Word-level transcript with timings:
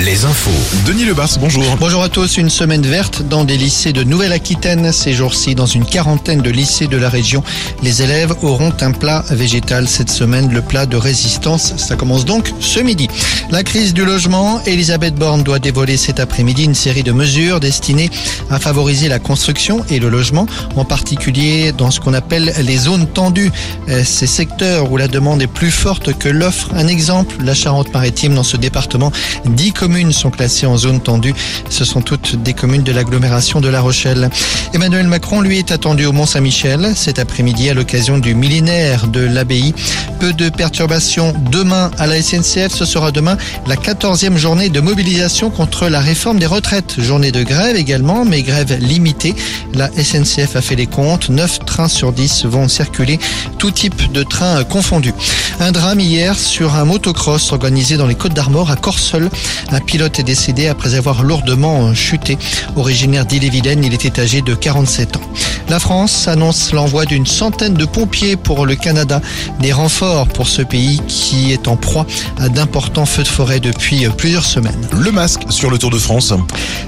Les 0.00 0.24
infos. 0.24 0.50
Denis 0.84 1.04
Lebars, 1.04 1.38
bonjour. 1.38 1.76
Bonjour 1.78 2.02
à 2.02 2.08
tous, 2.08 2.38
une 2.38 2.50
semaine 2.50 2.82
verte 2.82 3.22
dans 3.22 3.44
des 3.44 3.56
lycées 3.56 3.92
de 3.92 4.02
Nouvelle-Aquitaine. 4.02 4.90
Ces 4.90 5.12
jours-ci, 5.12 5.54
dans 5.54 5.66
une 5.66 5.84
quarantaine 5.84 6.42
de 6.42 6.50
lycées 6.50 6.88
de 6.88 6.96
la 6.96 7.08
région, 7.08 7.44
les 7.80 8.02
élèves 8.02 8.34
auront 8.42 8.72
un 8.80 8.90
plat 8.90 9.24
végétal 9.30 9.86
cette 9.86 10.10
semaine, 10.10 10.52
le 10.52 10.60
plat 10.60 10.86
de 10.86 10.96
résistance. 10.96 11.74
Ça 11.76 11.94
commence 11.94 12.24
donc 12.24 12.52
ce 12.58 12.80
midi. 12.80 13.08
La 13.50 13.62
crise 13.62 13.94
du 13.94 14.04
logement, 14.04 14.60
Elisabeth 14.66 15.14
Borne 15.14 15.44
doit 15.44 15.60
dévoiler 15.60 15.96
cet 15.98 16.18
après-midi 16.18 16.64
une 16.64 16.74
série 16.74 17.04
de 17.04 17.12
mesures 17.12 17.60
destinées 17.60 18.10
à 18.50 18.58
favoriser 18.58 19.08
la 19.08 19.20
construction 19.20 19.84
et 19.88 20.00
le 20.00 20.08
logement, 20.08 20.48
en 20.74 20.84
particulier 20.84 21.70
dans 21.70 21.92
ce 21.92 22.00
qu'on 22.00 22.14
appelle 22.14 22.52
les 22.60 22.76
zones 22.76 23.06
tendues, 23.06 23.52
euh, 23.88 24.02
ces 24.02 24.26
secteurs 24.26 24.90
où 24.90 24.96
la 24.96 25.06
demande 25.06 25.42
est 25.42 25.46
plus 25.46 25.70
forte 25.70 26.18
que 26.18 26.28
l'offre. 26.28 26.70
Un 26.74 26.88
exemple, 26.88 27.36
la 27.40 27.54
Charente-Maritime, 27.54 28.34
dans 28.34 28.42
ce 28.42 28.56
département, 28.56 29.12
10 29.44 29.72
communes 29.72 30.12
sont 30.12 30.30
classées 30.30 30.66
en 30.66 30.76
zone 30.76 31.00
tendue. 31.00 31.34
Ce 31.68 31.84
sont 31.84 32.00
toutes 32.00 32.36
des 32.42 32.54
communes 32.54 32.82
de 32.82 32.92
l'agglomération 32.92 33.60
de 33.60 33.68
La 33.68 33.80
Rochelle. 33.80 34.30
Emmanuel 34.72 35.06
Macron, 35.06 35.40
lui, 35.40 35.58
est 35.58 35.72
attendu 35.72 36.06
au 36.06 36.12
Mont-Saint-Michel 36.12 36.92
cet 36.94 37.18
après-midi 37.18 37.68
à 37.70 37.74
l'occasion 37.74 38.18
du 38.18 38.34
millénaire 38.34 39.06
de 39.06 39.20
l'abbaye. 39.20 39.74
Peu 40.20 40.32
de 40.32 40.48
perturbations 40.48 41.34
demain 41.50 41.90
à 41.98 42.06
la 42.06 42.20
SNCF. 42.20 42.74
Ce 42.74 42.84
sera 42.84 43.10
demain 43.10 43.36
la 43.66 43.76
14e 43.76 44.36
journée 44.36 44.68
de 44.68 44.80
mobilisation 44.80 45.50
contre 45.50 45.88
la 45.88 46.00
réforme 46.00 46.38
des 46.38 46.46
retraites. 46.46 47.00
Journée 47.00 47.32
de 47.32 47.42
grève 47.42 47.76
également, 47.76 48.24
mais 48.24 48.42
grève 48.42 48.78
limitée. 48.80 49.34
La 49.74 49.88
SNCF 49.90 50.56
a 50.56 50.60
fait 50.60 50.76
les 50.76 50.86
comptes. 50.86 51.28
9 51.28 51.60
trains 51.66 51.88
sur 51.88 52.12
10 52.12 52.46
vont 52.46 52.68
circuler, 52.68 53.18
tout 53.58 53.70
type 53.70 54.12
de 54.12 54.22
trains 54.22 54.64
confondus. 54.64 55.14
Un 55.60 55.72
drame 55.72 56.00
hier 56.00 56.38
sur 56.38 56.74
un 56.74 56.84
motocross 56.84 57.52
organisé 57.52 57.96
dans 57.96 58.06
les 58.06 58.14
Côtes 58.14 58.34
d'Armor 58.34 58.70
à 58.70 58.76
Corseul. 58.76 59.30
Un 59.70 59.80
pilote 59.80 60.18
est 60.18 60.24
décédé 60.24 60.68
après 60.68 60.94
avoir 60.94 61.22
lourdement 61.22 61.94
chuté. 61.94 62.38
Originaire 62.76 63.26
d'Ille-et-Vilaine, 63.26 63.84
il 63.84 63.94
était 63.94 64.20
âgé 64.20 64.42
de 64.42 64.54
47 64.54 65.16
ans. 65.16 65.20
La 65.68 65.78
France 65.80 66.28
annonce 66.28 66.72
l'envoi 66.72 67.06
d'une 67.06 67.26
centaine 67.26 67.74
de 67.74 67.84
pompiers 67.84 68.36
pour 68.36 68.66
le 68.66 68.76
Canada. 68.76 69.20
Des 69.60 69.72
renforts 69.72 70.28
pour 70.28 70.46
ce 70.46 70.62
pays 70.62 71.00
qui 71.08 71.52
est 71.52 71.68
en 71.68 71.76
proie 71.76 72.06
à 72.38 72.48
d'importants 72.48 73.06
feux 73.06 73.22
de 73.22 73.28
forêt 73.28 73.60
depuis 73.60 74.06
plusieurs 74.16 74.44
semaines. 74.44 74.86
Le 74.92 75.10
masque 75.10 75.42
sur 75.48 75.70
le 75.70 75.78
Tour 75.78 75.90
de 75.90 75.98
France. 75.98 76.32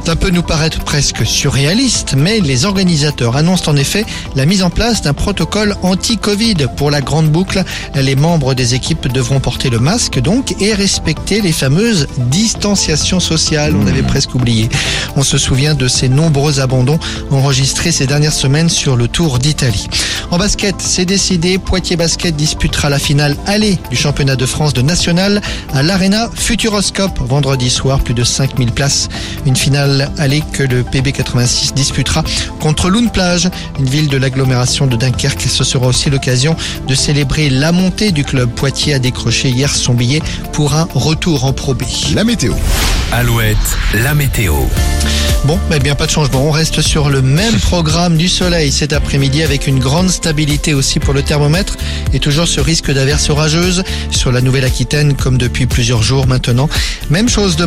Ça 0.04 0.14
peut 0.14 0.30
nous 0.30 0.42
paraître 0.42 0.84
presque 0.84 1.26
surréaliste, 1.26 2.14
mais 2.16 2.40
les 2.40 2.64
organisateurs 2.64 3.36
annoncent 3.36 3.70
en 3.70 3.76
effet 3.76 4.04
la 4.36 4.46
mise 4.46 4.62
en 4.62 4.70
place 4.70 5.02
d'un 5.02 5.14
protocole 5.14 5.74
anti-Covid 5.82 6.68
pour 6.76 6.90
la 6.90 7.00
grande 7.00 7.30
boucle. 7.30 7.64
Les 7.94 8.14
membres 8.14 8.54
des 8.54 8.74
équipes 8.74 9.08
devront 9.08 9.40
porter 9.40 9.70
le 9.70 9.78
masque 9.78 10.20
donc 10.20 10.54
et 10.60 10.74
respecter 10.74 11.40
les 11.40 11.52
fameuses 11.52 12.06
distanciations 12.18 13.20
sociales. 13.20 13.74
On 13.74 13.86
avait 13.86 14.02
presque 14.02 14.34
oublié. 14.34 14.68
On 15.16 15.22
se 15.22 15.38
souvient 15.38 15.74
de 15.74 15.88
ces 15.88 16.08
nombreux 16.08 16.60
abandons 16.60 16.98
enregistrés 17.30 17.92
ces 17.92 18.06
dernières 18.06 18.32
semaines 18.32 18.68
sur 18.68 18.96
le 18.96 19.08
Tour 19.08 19.38
d'Italie. 19.38 19.88
En 20.30 20.38
basket, 20.38 20.74
c'est 20.78 21.04
décidé. 21.04 21.58
Poitiers 21.58 21.96
Basket 21.96 22.34
disputera 22.34 22.90
la 22.90 22.98
finale 22.98 23.36
aller 23.46 23.78
du 23.90 23.96
championnat 23.96 24.36
de 24.36 24.44
France 24.46 24.72
de 24.72 24.82
national 24.82 25.40
à 25.72 25.82
l'Arena 25.82 26.28
Futuroscope 26.34 27.18
vendredi 27.20 27.70
soir. 27.70 28.00
Plus 28.00 28.14
de 28.14 28.24
5000 28.24 28.72
places. 28.72 29.08
Une 29.46 29.56
finale 29.56 30.10
aller 30.18 30.42
que 30.52 30.62
le 30.62 30.82
PB86 30.82 31.74
disputera 31.74 32.22
contre 32.60 32.90
Loun 32.90 33.10
Plage, 33.10 33.48
une 33.78 33.88
ville 33.88 34.08
de 34.08 34.16
l'agglomération 34.16 34.86
de 34.86 34.96
Dunkerque. 34.96 35.42
Ce 35.42 35.64
sera 35.64 35.86
aussi 35.86 36.10
l'occasion 36.10 36.56
de 36.88 36.94
célébrer 36.94 37.50
la 37.50 37.72
montée 37.72 38.10
du 38.10 38.24
club. 38.24 38.50
Poitiers 38.50 38.94
a 38.94 38.98
décroché 38.98 39.50
hier 39.50 39.74
son 39.74 39.94
billet 39.94 40.20
pour 40.52 40.74
un 40.74 40.88
retour 40.94 41.44
en 41.44 41.52
Pro. 41.52 41.74
La 42.14 42.24
météo. 42.24 42.52
Alouette, 43.16 43.78
la 43.94 44.12
météo. 44.12 44.52
Bon, 45.46 45.58
eh 45.72 45.78
bien 45.78 45.94
pas 45.94 46.04
de 46.04 46.10
changement. 46.10 46.44
On 46.44 46.50
reste 46.50 46.82
sur 46.82 47.08
le 47.08 47.22
même 47.22 47.54
programme 47.60 48.18
du 48.18 48.28
soleil 48.28 48.70
cet 48.70 48.92
après-midi 48.92 49.42
avec 49.42 49.66
une 49.66 49.78
grande 49.78 50.10
stabilité 50.10 50.74
aussi 50.74 51.00
pour 51.00 51.14
le 51.14 51.22
thermomètre 51.22 51.78
et 52.12 52.18
toujours 52.18 52.46
ce 52.46 52.60
risque 52.60 52.90
d'averses 52.90 53.30
orageuses 53.30 53.84
sur 54.10 54.32
la 54.32 54.42
Nouvelle-Aquitaine 54.42 55.14
comme 55.14 55.38
depuis 55.38 55.64
plusieurs 55.64 56.02
jours 56.02 56.26
maintenant. 56.26 56.68
Même 57.08 57.30
chose 57.30 57.56
de 57.56 57.64